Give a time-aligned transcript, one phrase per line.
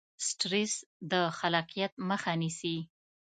[0.27, 0.73] سټرس
[1.11, 2.77] د خلاقیت مخه نیسي.